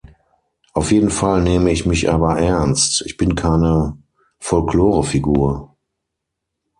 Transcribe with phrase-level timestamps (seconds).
[0.73, 3.99] Auf jeden Fall nehme ich mich aber ernst, ich bin keine
[4.39, 5.75] Folklorefigur.